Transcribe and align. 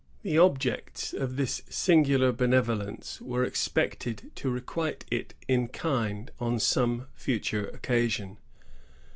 The 0.23 0.39
objects 0.39 1.13
of 1.13 1.35
this 1.35 1.61
singular 1.69 2.31
benevolence 2.31 3.21
were 3.21 3.43
expected 3.43 4.31
to 4.33 4.49
requite 4.49 5.05
it 5.11 5.35
in 5.47 5.67
kind 5.67 6.31
on 6.39 6.57
some 6.57 7.05
future 7.13 7.67
occasion. 7.67 8.39